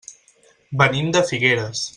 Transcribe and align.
Venim 0.83 1.13
de 1.17 1.25
Figueres. 1.31 1.89